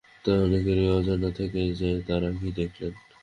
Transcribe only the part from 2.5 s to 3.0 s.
দেখলেন।